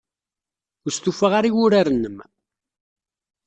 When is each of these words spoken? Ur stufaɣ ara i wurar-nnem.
Ur 0.85 0.91
stufaɣ 0.93 1.31
ara 1.37 1.49
i 1.49 1.53
wurar-nnem. 1.55 2.17